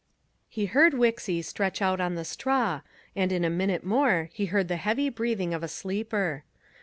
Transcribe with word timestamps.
He 0.49 0.65
heard 0.65 0.93
Wixy 0.95 1.43
stretch 1.43 1.79
out 1.79 2.01
on 2.01 2.15
the 2.15 2.25
straw, 2.25 2.81
and 3.15 3.31
in 3.31 3.45
a 3.45 3.51
minute 3.51 3.83
more 3.83 4.29
he 4.33 4.47
heard 4.47 4.67
the 4.67 4.77
heavy 4.77 5.09
breathing 5.09 5.53
of 5.53 5.61
a 5.61 5.67
sleeper. 5.67 6.43